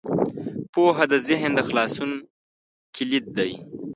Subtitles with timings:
[0.73, 2.11] پوهه د ذهن د خلاصون
[2.95, 3.51] کلید دی.